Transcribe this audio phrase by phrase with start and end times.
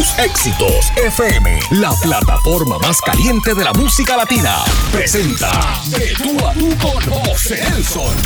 [0.00, 0.90] Tus éxitos.
[0.96, 5.50] FM, la plataforma más caliente de la música latina, presenta
[5.88, 8.16] De tú a tú con José Nelson.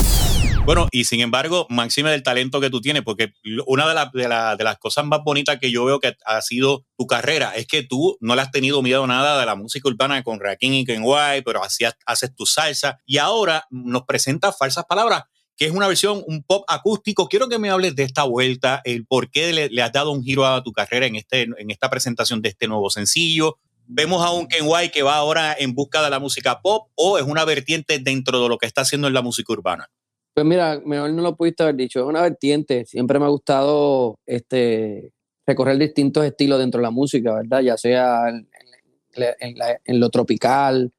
[0.66, 3.32] Bueno, y sin embargo, máxima del talento que tú tienes, porque
[3.66, 7.08] una de, de, de, las cosas más bonitas que yo veo que ha sido tu
[7.08, 10.38] carrera es que tú no le has tenido miedo nada de la música urbana con
[10.38, 13.00] Rakim y Kenway, pero hacías, haces tu salsa.
[13.04, 15.24] Y ahora nos presentas falsas palabras
[15.56, 17.28] que es una versión, un pop acústico.
[17.28, 20.46] Quiero que me hables de esta vuelta, el por qué le, has dado un giro
[20.46, 23.58] a tu carrera en, este, en esta presentación de este nuevo sencillo.
[23.86, 27.18] Vemos a un Ken White que va ahora en busca de la música pop o
[27.18, 29.88] es una vertiente dentro de lo que está haciendo en la música urbana.
[30.34, 32.86] Pues mira, mejor no lo pudiste haber dicho, es una vertiente.
[32.86, 35.12] Siempre me ha gustado este,
[35.46, 37.60] recorrer distintos estilos dentro de la música, ¿verdad?
[37.60, 40.92] Ya sea en, lo tropical,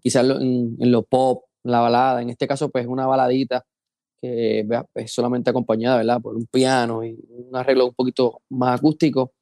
[0.00, 2.22] quizás en, lo pop, la balada.
[2.22, 3.64] En este caso, pues una baladita
[4.22, 6.20] que es solamente acompañada, ¿verdad?
[6.20, 9.32] Por un piano y un arreglo un poquito más acústico.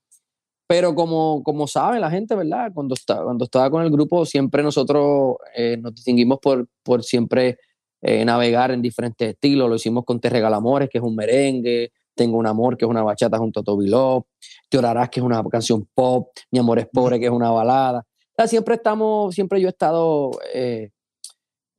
[0.66, 2.70] Pero como, como sabe la gente, ¿verdad?
[2.72, 7.58] Cuando, está, cuando estaba con el grupo, siempre nosotros eh, nos distinguimos por, por siempre
[8.00, 9.68] eh, navegar en diferentes estilos.
[9.68, 13.02] Lo hicimos con Te Regalamores, que es un merengue, Tengo un Amor, que es una
[13.02, 14.24] bachata junto a Toby Love,
[14.70, 18.06] Te Orarás, que es una canción pop, Mi Amor es Pobre, que es una balada.
[18.46, 20.90] siempre estamos, siempre yo he estado eh,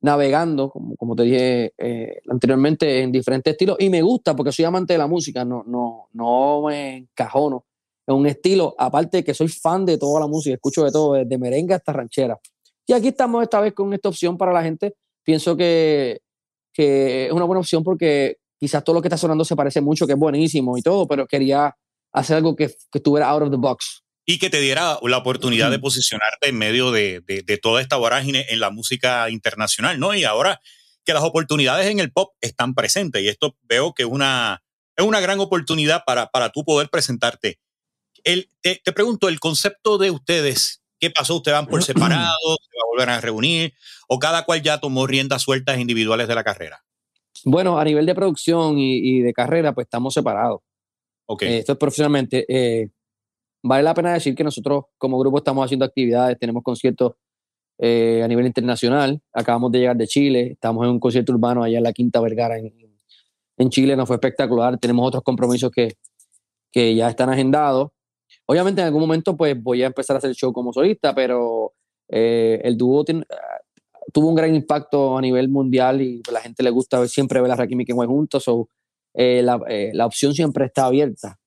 [0.02, 3.76] navegando, como, como te dije eh, anteriormente, en diferentes estilos.
[3.78, 7.64] Y me gusta porque soy amante de la música, no, no, no me encajono
[8.06, 11.14] en un estilo, aparte de que soy fan de toda la música, escucho de todo,
[11.14, 12.38] desde merengue hasta ranchera.
[12.84, 14.94] Y aquí estamos esta vez con esta opción para la gente.
[15.22, 16.20] Pienso que,
[16.72, 20.04] que es una buena opción porque quizás todo lo que está sonando se parece mucho,
[20.06, 21.76] que es buenísimo y todo, pero quería
[22.12, 25.70] hacer algo que, que estuviera out of the box y que te diera la oportunidad
[25.70, 30.14] de posicionarte en medio de, de, toda esta vorágine en la música internacional, ¿no?
[30.14, 30.60] Y ahora
[31.04, 34.62] que las oportunidades en el pop están presentes y esto veo que una,
[34.96, 37.58] es una gran oportunidad para, para tú poder presentarte.
[38.22, 41.36] El, te, te, pregunto, el concepto de ustedes, ¿qué pasó?
[41.36, 42.56] ¿Ustedes van por separado?
[42.60, 43.74] ¿Se va a volver a reunir?
[44.06, 46.84] ¿O cada cual ya tomó riendas sueltas individuales de la carrera?
[47.44, 50.60] Bueno, a nivel de producción y, y de carrera, pues estamos separados.
[51.26, 51.48] Okay.
[51.48, 52.44] Eh, esto es profesionalmente.
[52.48, 52.90] Eh,
[53.62, 57.12] vale la pena decir que nosotros como grupo estamos haciendo actividades, tenemos conciertos
[57.78, 59.20] eh, a nivel internacional.
[59.32, 62.58] Acabamos de llegar de Chile, estamos en un concierto urbano allá en la Quinta Vergara
[62.58, 62.72] en,
[63.56, 64.78] en Chile, nos fue espectacular.
[64.78, 65.94] Tenemos otros compromisos que,
[66.70, 67.90] que ya están agendados.
[68.46, 71.72] Obviamente en algún momento pues voy a empezar a hacer show como solista, pero
[72.08, 73.04] eh, el dúo
[74.12, 77.56] tuvo un gran impacto a nivel mundial y la gente le gusta siempre ver a
[77.56, 78.44] Rakim y Kenway juntos.
[78.44, 78.68] So,
[79.14, 79.60] eh, la,
[79.92, 81.38] la opción siempre está abierta.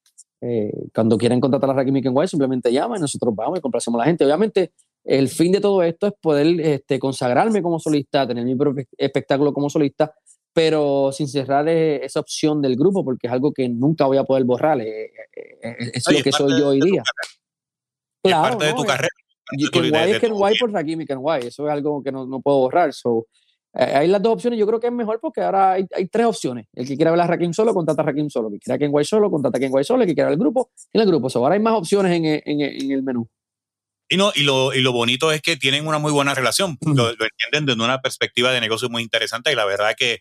[0.47, 4.03] Eh, cuando quieren contratar a Rakim Kenway, simplemente llaman y nosotros vamos y complacemos a
[4.03, 4.25] la gente.
[4.25, 4.73] Obviamente,
[5.03, 9.51] el fin de todo esto es poder este, consagrarme como solista, tener mi propio espectáculo
[9.53, 10.13] como solista,
[10.53, 14.23] pero sin cerrar eh, esa opción del grupo, porque es algo que nunca voy a
[14.23, 14.79] poder borrar.
[14.81, 15.11] Eh,
[15.93, 17.01] es lo que soy yo hoy día.
[18.21, 19.09] Claro, es parte de tu carrera.
[19.71, 21.47] Kenway es Kenway por Rakim y Kenway.
[21.47, 22.93] Eso es algo que no, no puedo borrar.
[22.93, 23.25] So,
[23.75, 24.57] hay las dos opciones.
[24.57, 26.67] Yo creo que es mejor porque ahora hay, hay tres opciones.
[26.73, 28.47] El que quiera ver a Rakim solo, contrata a Rakim solo.
[28.47, 30.03] El que quiera a Kenway solo, contrata a Kenway solo.
[30.03, 31.27] El que quiera el grupo, en el grupo.
[31.35, 33.29] ahora hay más opciones en, en, en, el menú.
[34.07, 36.77] Y, no, y, lo, y lo bonito es que tienen una muy buena relación.
[36.85, 39.51] Lo, entienden desde una perspectiva de negocio muy interesante.
[39.51, 40.19] Y la verdad es que,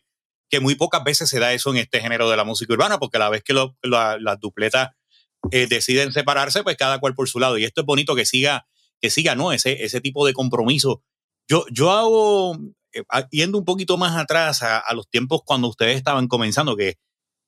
[0.50, 3.18] que muy pocas veces se da eso en este género de la música urbana, porque
[3.18, 4.90] a la vez que lo, las dupletas
[5.52, 7.56] eh, deciden separarse, pues cada cual por su lado.
[7.56, 8.66] Y esto es bonito que siga,
[9.00, 9.52] que siga ¿no?
[9.52, 11.04] ese, ese tipo de compromiso.
[11.46, 12.68] Yo, yo hago eh,
[13.30, 16.96] yendo un poquito más atrás a, los tiempos cuando ustedes estaban comenzando, que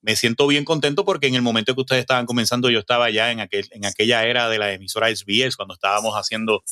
[0.01, 3.33] me siento bien contento porque en el momento que ustedes estaban comenzando yo estaba ya
[3.33, 6.63] en, aquel, en aquella era de la emisora SBS, cuando estábamos haciendo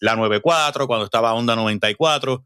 [0.00, 2.44] la 94, cuando estaba Onda 94.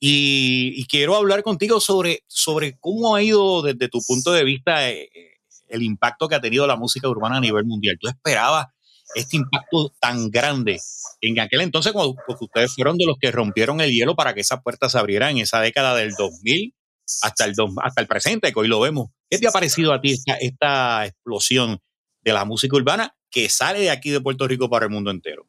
[0.00, 4.90] Y, y quiero hablar contigo sobre, sobre cómo ha ido desde tu punto de vista
[4.90, 5.34] eh, eh,
[5.68, 7.96] el impacto que ha tenido la música urbana a nivel mundial.
[7.98, 8.66] ¿Tú esperabas
[9.14, 10.80] este impacto tan grande
[11.20, 14.60] en aquel entonces, cuando ustedes fueron de los que rompieron el hielo para que esa
[14.60, 16.74] puerta se abriera en esa década del 2000
[17.22, 19.08] hasta el, hasta el presente, que hoy lo vemos.
[19.30, 21.78] ¿Qué te ha parecido a ti esta, esta explosión
[22.22, 25.46] de la música urbana que sale de aquí de Puerto Rico para el mundo entero?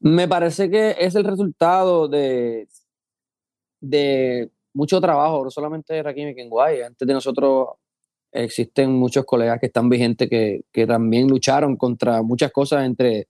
[0.00, 2.66] Me parece que es el resultado de,
[3.80, 6.82] de mucho trabajo, no solamente de Rakim y Kenway.
[6.82, 7.68] Antes de nosotros
[8.32, 13.28] existen muchos colegas que están vigentes que, que también lucharon contra muchas cosas, entre,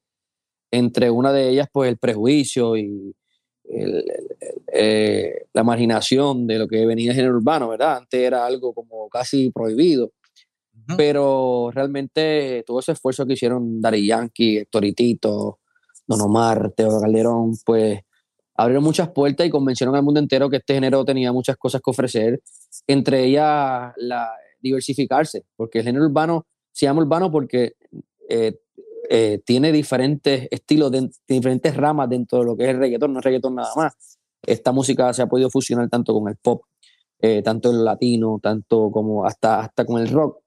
[0.70, 3.14] entre una de ellas, pues el prejuicio y
[4.72, 7.98] eh, la marginación de lo que venía el género urbano, ¿verdad?
[7.98, 10.12] Antes era algo como casi prohibido.
[10.96, 15.60] Pero realmente todo ese esfuerzo que hicieron Dari Yankee, Hectoritito,
[16.04, 18.00] Don Omar, Teo Calderón, pues
[18.56, 21.90] abrieron muchas puertas y convencieron al mundo entero que este género tenía muchas cosas que
[21.90, 22.42] ofrecer,
[22.88, 27.74] entre ellas la, diversificarse, porque el género urbano se llama urbano porque
[28.28, 28.58] eh,
[29.08, 33.18] eh, tiene diferentes estilos, de, diferentes ramas dentro de lo que es el reggaetón, no
[33.18, 34.18] es reggaetón nada más.
[34.42, 36.62] Esta música se ha podido fusionar tanto con el pop,
[37.18, 40.38] eh, tanto el latino, tanto como hasta, hasta con el rock.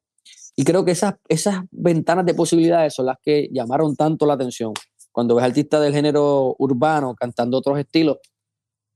[0.56, 4.72] Y creo que esas, esas ventanas de posibilidades son las que llamaron tanto la atención.
[5.12, 8.18] Cuando ves artistas del género urbano cantando otros estilos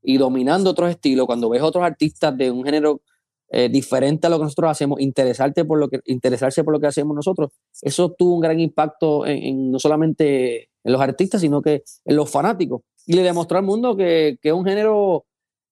[0.02, 3.02] y dominando otros estilos, cuando ves otros artistas de un género
[3.50, 6.88] eh, diferente a lo que nosotros hacemos, interesarte por lo que, interesarse por lo que
[6.88, 7.52] hacemos nosotros,
[7.82, 12.30] eso tuvo un gran impacto en, no solamente en los artistas, sino que en los
[12.30, 12.82] fanáticos.
[13.06, 15.26] Y le demostró al mundo que, que es un género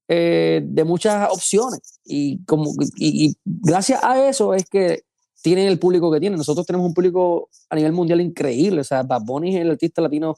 [0.08, 2.00] eh, de muchas opciones.
[2.06, 5.02] Y, como, y, gracias a eso es que
[5.42, 6.38] tienen el público que tienen.
[6.38, 8.82] Nosotros tenemos un público a nivel mundial increíble.
[8.82, 10.36] O sea, Bad Bunny es el artista latino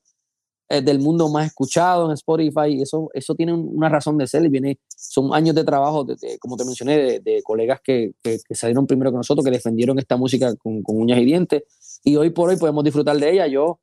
[0.70, 2.82] eh, del mundo más escuchado en Spotify.
[2.82, 4.44] Eso, eso tiene una razón de ser.
[4.44, 8.86] Y viene, son años de trabajo, de, como te mencioné, de, colegas que, que, salieron
[8.86, 11.64] primero que nosotros, que defendieron esta música con, uñas y dientes.
[12.04, 13.48] Y hoy por hoy podemos disfrutar de ella.
[13.48, 13.80] Yo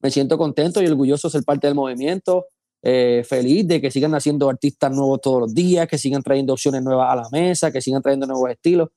[0.00, 2.46] me siento contento y orgulloso de ser parte del movimiento.
[2.82, 6.82] Eh, feliz de que sigan haciendo artistas nuevos todos los días, que sigan trayendo opciones
[6.82, 8.90] nuevas a la mesa, que sigan trayendo nuevos estilos.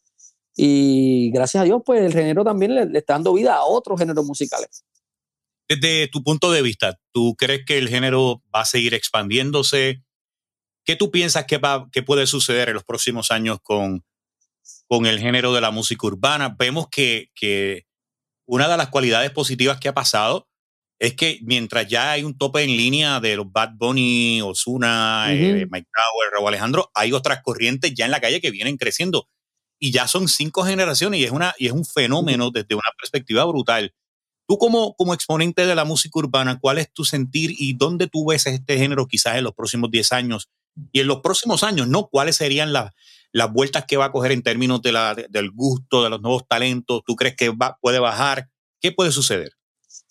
[0.59, 4.25] Y gracias a Dios, pues el género también le, está dando vida a otros géneros
[4.25, 4.83] musicales.
[5.69, 10.03] Desde tu punto de vista, ¿tú crees que el género va a seguir expandiéndose?
[10.85, 14.05] ¿Qué tú piensas que, va, que puede suceder en los próximos años con,
[14.87, 16.55] con el género de la música urbana?
[16.57, 17.85] Vemos que, que
[18.45, 20.47] una de las cualidades positivas que ha pasado
[20.99, 25.67] es que mientras ya hay un tope en línea de los Bad Bunny, Ozuna, eh,
[25.69, 29.27] Mike Tower, Raúl Alejandro, hay otras corrientes ya en la calle que vienen creciendo.
[29.79, 33.45] Y ya son cinco generaciones y es, una, y es un fenómeno desde una perspectiva
[33.45, 33.93] brutal.
[34.47, 38.25] Tú como, como exponente de la música urbana, ¿cuál es tu sentir y dónde tú
[38.27, 40.49] ves este género quizás en los próximos 10 años?
[40.93, 42.07] Y en los próximos años, ¿no?
[42.07, 42.93] ¿Cuáles serían las,
[43.33, 46.47] las vueltas que va a coger en términos de la, del gusto, de los nuevos
[46.47, 47.03] talentos?
[47.05, 48.49] ¿Tú crees que va, puede bajar?
[48.79, 49.51] ¿Qué puede suceder?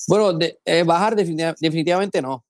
[0.06, 2.44] Bueno, de, eh, bajar definitivamente no.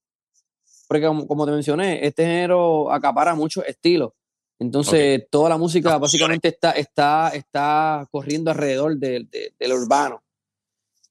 [0.89, 4.13] Porque como, te mencioné, este género acapara muchos estilos.
[4.59, 10.23] Entonces, toda la música básicamente está, está, está corriendo alrededor del urbano.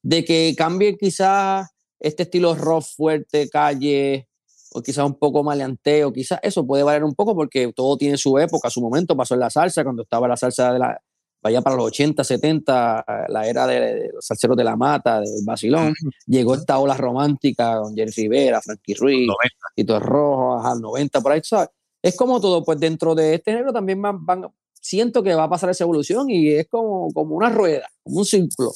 [0.06, 1.68] De que cambie quizás
[1.98, 4.28] este estilo rock fuerte, calle,
[4.72, 8.38] o quizás un poco maleanteo, quizás eso puede variar un poco porque todo tiene su
[8.38, 9.16] época, su momento.
[9.16, 11.02] Pasó en la salsa, cuando estaba la salsa de la,
[11.42, 15.92] vaya para los 80, 70, la era de, los salseros de la mata, del Basilón,
[16.24, 19.28] llegó esta ola romántica con Jerry Rivera, Frankie Ruiz,
[19.74, 21.70] Tito Rojo, al 90, por ahí, ¿sabes?
[22.00, 25.70] Es como todo, pues dentro de este género también van, siento que va a pasar
[25.70, 28.70] esa evolución y es como, como una rueda, como un círculo.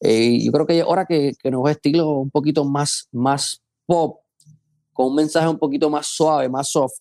[0.00, 4.20] Eh, yo creo que es hora que, que nuevos estilos un poquito más, más pop,
[4.92, 7.00] con un mensaje un poquito más suave, más soft,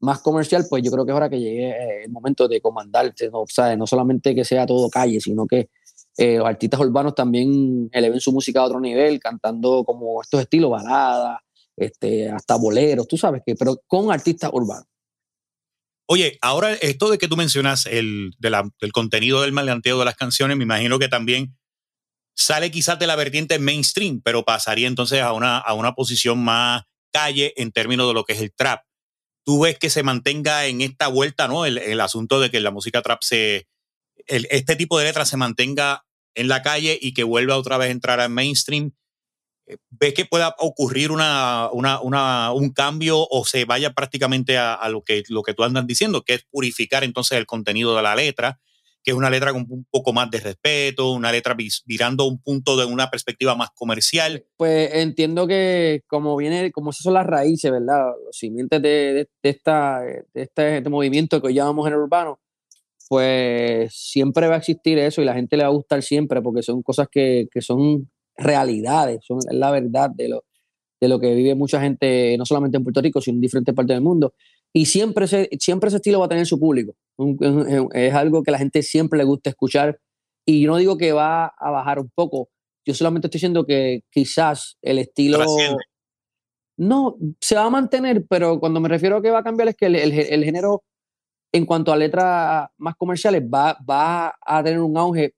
[0.00, 3.30] más comercial, pues yo creo que es hora que llegue eh, el momento de comandarte,
[3.30, 3.44] ¿no?
[3.76, 5.70] no solamente que sea todo calle, sino que
[6.18, 10.70] eh, los artistas urbanos también eleven su música a otro nivel, cantando como estos estilos,
[10.70, 11.40] baladas,
[11.76, 14.86] este, hasta boleros, tú sabes que, pero con artistas urbanos.
[16.08, 20.56] Oye, ahora esto de que tú mencionas el, del contenido del maleanteo de las canciones,
[20.56, 21.56] me imagino que también
[22.36, 26.84] sale quizás de la vertiente mainstream, pero pasaría entonces a una, a una posición más
[27.12, 28.82] calle en términos de lo que es el trap
[29.46, 31.64] tú ves que se mantenga en esta vuelta, ¿no?
[31.64, 33.68] El, asunto de que la música trap se,
[34.26, 36.04] este tipo de letras se mantenga
[36.34, 38.92] en la calle y que vuelva otra vez a entrar al mainstream.
[39.68, 45.02] Eh, ¿Ves que pueda ocurrir una, un cambio o se vaya prácticamente a, a, lo,
[45.02, 48.58] que, lo que tú andas diciendo, que es purificar entonces el contenido de la letra
[49.06, 52.76] que es una letra con un poco más de respeto, una letra virando un punto
[52.76, 54.44] de una perspectiva más comercial.
[54.56, 58.06] Pues entiendo que como viene, como esas son las raíces, ¿verdad?
[58.24, 62.40] Los simientes de, esta, de este, este, movimiento que hoy llamamos género urbano,
[63.08, 66.64] pues siempre va a existir eso y la gente le va a gustar siempre porque
[66.64, 70.44] son cosas que, que son realidades, son la verdad de lo,
[71.00, 73.94] de lo que vive mucha gente, no solamente en Puerto Rico, sino en diferentes partes
[73.94, 74.34] del mundo.
[74.76, 76.94] Y siempre ese, siempre ese estilo va a tener su público.
[77.94, 79.98] Es algo que la gente siempre le gusta escuchar.
[80.44, 82.50] Y yo no digo que va a bajar un poco.
[82.84, 85.42] Yo solamente estoy diciendo que quizás el estilo...
[86.76, 89.76] No, se va a mantener, pero cuando me refiero a que va a cambiar es
[89.76, 90.84] que el, el, género,
[91.52, 95.32] en cuanto a letras más comerciales, va, va a tener un auge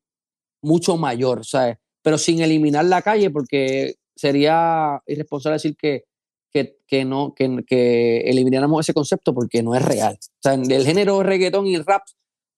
[0.64, 1.76] mucho mayor, ¿sabes?
[2.02, 6.07] Pero sin eliminar la calle, porque sería irresponsable decir que
[6.52, 10.18] que, no, que, que, elimináramos ese concepto porque no es real.
[10.20, 12.02] O sea, el género reggaetón y el rap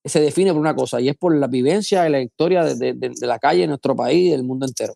[0.05, 3.27] se define por una cosa y es por la vivencia y la historia de, de,
[3.27, 4.95] la calle en nuestro país y del mundo entero.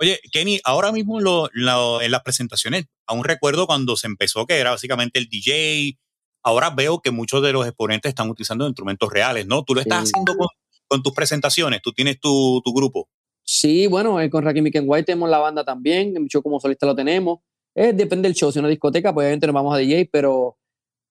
[0.00, 4.70] Oye, Kenny, ahora mismo lo, en las presentaciones, aún recuerdo cuando se empezó que era
[4.70, 5.98] básicamente el DJ.
[6.44, 9.64] Ahora veo que muchos de los exponentes están utilizando instrumentos reales, ¿no?
[9.64, 10.46] Tú lo estás haciendo con,
[10.86, 13.08] con, tus presentaciones, tú tienes tu, tu grupo.
[13.42, 17.40] Sí, bueno, eh, con Rakim White tenemos la banda también, yo como solista lo tenemos.
[17.80, 20.56] Eh, depende del show, si una discoteca, pues obviamente nos vamos a DJ, pero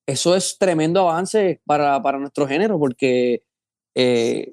[0.06, 3.44] eso es tremendo avance para, para nuestro género, porque
[3.96, 4.52] eh,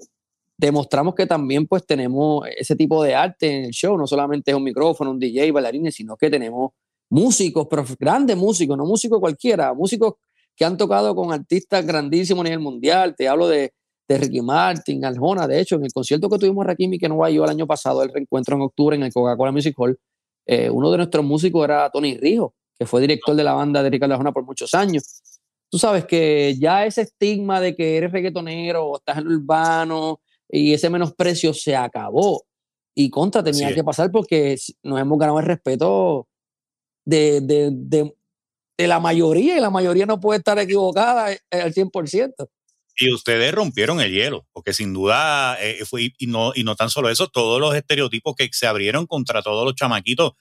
[0.57, 4.57] demostramos que también pues tenemos ese tipo de arte en el show, no solamente es
[4.57, 6.71] un micrófono, un DJ, bailarines, sino que tenemos
[7.11, 10.15] músicos, pero grandes músicos, no músicos cualquiera, músicos
[10.55, 13.73] que han tocado con artistas grandísimos a nivel mundial, te hablo de,
[14.07, 17.29] de Ricky Martin, Aljona, de hecho, en el concierto que tuvimos Rakim y que no
[17.29, 19.99] yo el año pasado, el reencuentro en octubre en el Coca-Cola Music Hall,
[20.47, 23.91] eh, uno de nuestros músicos era Tony Rijo, que fue director de la banda de
[23.91, 25.23] Ricardo Aljona por muchos años.
[25.71, 30.21] Tú sabes que ya ese estigma de que eres reggaetonero o estás en el urbano,
[30.49, 32.45] y ese menosprecio se acabó.
[32.95, 36.29] Y contra tenía que pasar porque nos hemos ganado el respeto
[37.05, 42.49] de, de, de, la mayoría y la mayoría no puede estar equivocada eh, al 100%.
[42.97, 46.91] Y ustedes rompieron el hielo, porque sin duda, eh, fue, y, no, y no tan
[46.91, 50.33] solo eso, todos los estereotipos que se abrieron contra todos los chamaquitos.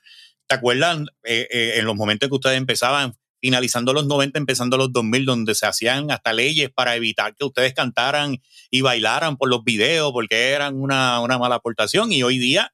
[0.47, 3.15] ¿Te acuerdan eh, en los momentos que ustedes empezaban?
[3.43, 7.73] finalizando los 90, empezando los 2000, donde se hacían hasta leyes para evitar que ustedes
[7.73, 8.41] cantaran
[8.71, 12.13] y bailaran por los videos, porque eran una, una mala aportación.
[12.13, 12.73] Y hoy día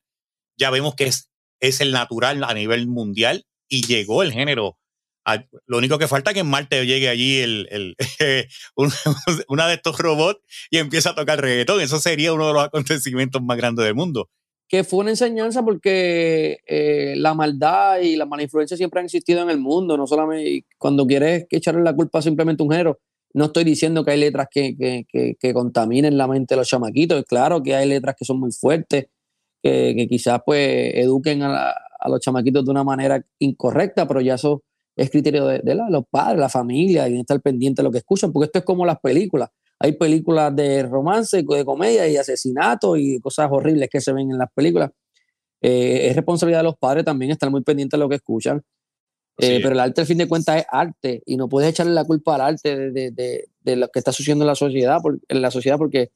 [0.57, 4.77] ya vemos que es, es el natural a nivel mundial y llegó el género.
[5.67, 7.95] Lo único que falta es que en Marte llegue allí el, el
[9.47, 11.81] una de estos robots y empiece a tocar reggaetón.
[11.81, 14.29] Eso sería uno de los acontecimientos más grandes del mundo
[14.69, 19.41] que fue una enseñanza porque eh, la maldad y la mala influencia siempre han existido
[19.41, 22.99] en el mundo, no solamente cuando quieres echarle la culpa simplemente a un género.
[23.33, 27.23] No estoy diciendo que hay letras que, que, que, contaminen la mente de los chamaquitos,
[27.25, 29.07] claro que hay letras que son muy fuertes,
[29.61, 34.63] que, quizás pues eduquen a, a, los chamaquitos de una manera incorrecta, pero ya eso
[35.01, 38.31] es criterio de, de los padres, la familia, y estar pendiente de lo que escuchan,
[38.31, 43.19] porque esto es como las películas hay películas de romance, de comedia y asesinato y
[43.21, 44.91] cosas horribles que se ven en las películas.
[45.61, 48.61] Eh, es responsabilidad de los padres también estar muy pendientes de lo que escuchan.
[49.41, 52.03] Eh, pero el arte, al fin de cuentas, es arte y no puedes echarle la
[52.03, 56.11] culpa al arte de, lo que está sucediendo en la sociedad, en la sociedad porque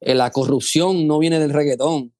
[0.00, 2.12] eh, la corrupción no viene del reggaetón.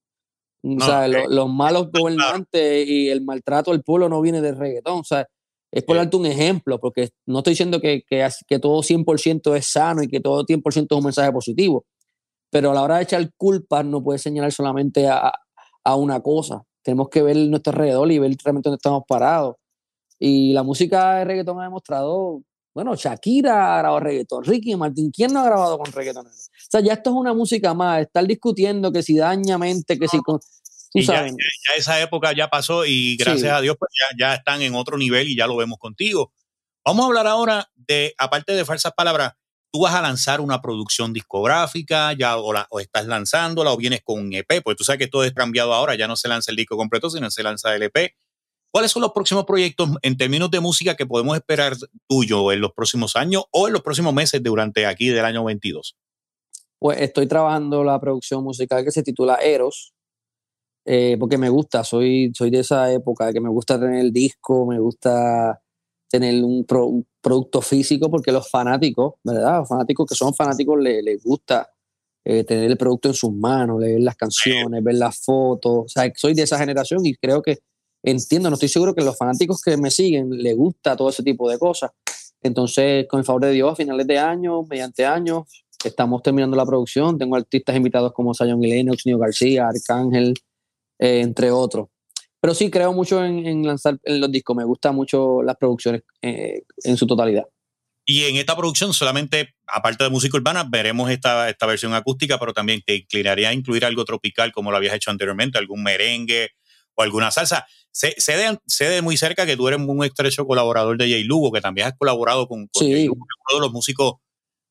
[0.63, 4.99] o sea, los malos gobernantes y el maltrato al pueblo no viene del reggaetón.
[4.99, 5.29] O sea,
[5.71, 9.65] es por darte un ejemplo, porque no estoy diciendo que, que, que todo 100% es
[9.67, 11.85] sano y que todo 100% es un mensaje positivo,
[12.49, 15.31] pero a la hora de echar culpas no puedes señalar solamente a,
[15.83, 16.63] a una cosa.
[16.81, 19.55] Tenemos que ver nuestro alrededor y ver realmente dónde estamos parados.
[20.17, 22.41] Y la música de reggaetón ha demostrado,
[22.73, 26.27] bueno, Shakira ha grabado reggaetón, Ricky Martin, ¿quién no ha grabado con reggaetón?
[26.27, 26.31] O
[26.69, 30.19] sea, ya esto es una música más, estar discutiendo que si daña mente, que si
[30.93, 31.27] ya,
[31.77, 35.35] esa época ya pasó y gracias a Dios pues ya, están en otro nivel y
[35.35, 36.33] ya lo vemos contigo.
[36.85, 39.33] Vamos a hablar ahora de, aparte de falsas palabras,
[39.71, 44.01] tú vas a lanzar una producción discográfica, ya o, la, o estás lanzándola o vienes
[44.03, 46.51] con un EP, porque tú sabes que todo es cambiado ahora, ya no se lanza
[46.51, 48.15] el disco completo, sino se lanza el EP.
[48.71, 51.75] ¿Cuáles son los próximos proyectos en términos de música que podemos esperar
[52.07, 55.95] tuyo en los próximos años o en los próximos meses durante aquí del año 22?
[56.77, 59.93] Pues estoy trabajando la producción musical que se titula Eros,
[60.85, 64.65] eh, porque me gusta, soy, soy de esa época que me gusta tener el disco,
[64.65, 65.61] me gusta
[66.09, 66.65] tener un,
[67.21, 69.59] producto físico, porque los fanáticos, ¿verdad?
[69.59, 71.69] Los fanáticos que son fanáticos les, gusta
[72.23, 75.85] eh, tener el producto en sus manos, leer las canciones, ver las fotos.
[75.85, 77.59] O sea, soy de esa generación y creo que
[78.03, 81.49] entiendo, no estoy seguro que los fanáticos que me siguen les gusta todo ese tipo
[81.49, 81.91] de cosas.
[82.41, 85.43] Entonces, con el favor de Dios, a finales de año, mediante años,
[85.83, 87.17] estamos terminando la producción.
[87.17, 90.33] Tengo artistas invitados como Sayon y Lennox, García, Arcángel,
[90.99, 91.87] eh, entre otros.
[92.41, 96.95] Pero sí creo mucho en, lanzar los discos, me gustan mucho las producciones eh, en
[96.95, 97.43] su totalidad.
[98.05, 102.53] Y en esta producción solamente, aparte de música urbana, veremos esta, esta versión acústica, pero
[102.53, 106.51] también te inclinaría a incluir algo tropical como lo habías hecho anteriormente, algún merengue
[106.95, 107.67] o alguna salsa.
[107.91, 108.15] Sé,
[108.79, 111.97] de, muy cerca que tú eres un estrecho colaborador de Jay Lugo, que también has
[111.97, 112.97] colaborado con, con uno
[113.53, 114.13] de los músicos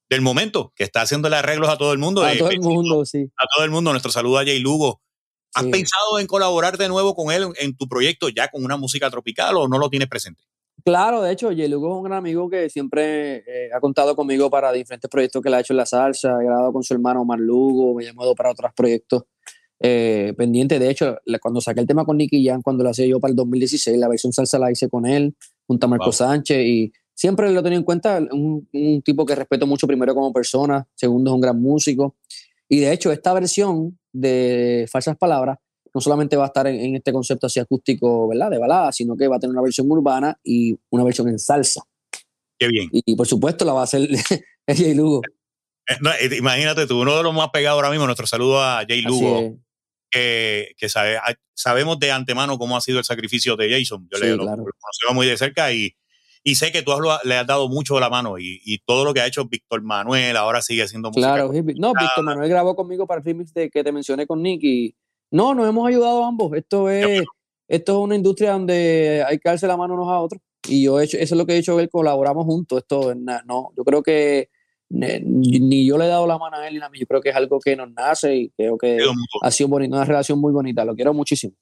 [0.09, 2.25] del momento, que está haciéndole arreglos a todo el mundo.
[2.25, 3.31] A todo el mundo, sí.
[3.37, 3.91] A todo el mundo.
[3.91, 5.01] Nuestro saludo a Jay Lugo,
[5.55, 9.11] ¿Has pensado en colaborar de nuevo con él en tu proyecto ya con una música
[9.11, 10.43] tropical o no lo tienes presente?
[10.85, 14.73] Claro, de hecho, Yelugo es un gran amigo que siempre eh, ha contado conmigo para
[14.73, 17.41] diferentes proyectos que le ha hecho en la salsa, ha grabado con su hermano Omar
[17.41, 19.25] Lugo, me ha llamado para otros proyectos
[19.81, 20.79] eh, pendientes.
[20.79, 23.37] De hecho, cuando saqué el tema con Nicky Jan, cuando lo hacía yo para el
[23.37, 25.35] 2016, la versión salsa la hice con él,
[25.67, 29.67] junto a Marco Sánchez, y siempre lo tenía en cuenta, un, un tipo que respeto
[29.67, 32.17] mucho primero como persona, segundo es un gran músico.
[32.69, 35.59] Y de hecho, esta versión de Falsas Palabras
[35.95, 38.51] no solamente va a estar en, este concepto así acústico, ¿verdad?
[38.51, 41.83] De balada, sino que va a tener una versión urbana y una versión en salsa.
[42.59, 42.89] Qué bien.
[42.93, 44.09] Y, por supuesto la va a hacer
[44.67, 45.23] Jay Lugo.
[45.89, 49.03] Eh, eh, imagínate tú, uno de los más pegados ahora mismo, nuestro saludo a Jay
[49.03, 49.57] Lugo.
[50.11, 51.19] que, sabe,
[51.55, 54.09] sabemos de antemano cómo ha sido el sacrificio de Jason.
[54.13, 55.95] Yo le lo, conozco muy de cerca y,
[56.49, 56.93] y sé que tú
[57.25, 60.63] le has dado mucho la mano y, todo lo que ha hecho Víctor Manuel ahora
[60.63, 61.35] sigue siendo música.
[61.35, 64.65] Claro, no, Víctor Manuel grabó conmigo para el remix de, que te mencioné con Nick
[64.65, 64.95] y
[65.31, 66.57] no, nos hemos ayudado ambos.
[66.57, 67.23] Esto es,
[67.69, 70.99] esto es una industria donde hay que darse la mano unos a otros y yo
[70.99, 72.79] he hecho, eso es lo que he dicho él, colaboramos juntos.
[72.79, 74.49] Esto no, yo creo que
[74.89, 76.99] ni yo le he dado la mano a él ni a mí.
[76.99, 78.99] Yo creo que es algo que nos nace y creo que
[79.43, 80.83] ha sido bonito, una relación muy bonita.
[80.87, 81.53] Lo quiero muchísimo.